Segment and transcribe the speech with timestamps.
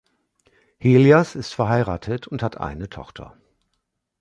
[0.79, 3.37] Helias ist verheiratet und hat eine Tochter.